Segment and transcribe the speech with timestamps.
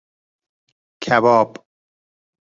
[1.03, 1.51] کباب